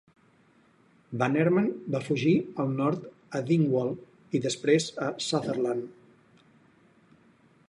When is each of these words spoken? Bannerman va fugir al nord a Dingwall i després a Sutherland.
Bannerman 1.21 1.67
va 1.97 2.01
fugir 2.07 2.33
al 2.65 2.73
nord 2.81 3.05
a 3.41 3.43
Dingwall 3.51 3.95
i 4.39 4.45
després 4.49 4.91
a 5.11 5.15
Sutherland. 5.29 6.45